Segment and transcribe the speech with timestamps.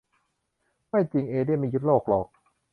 [0.89, 2.27] ไม่จริง เอเลี่ยนไม่ยึดโลกหรอก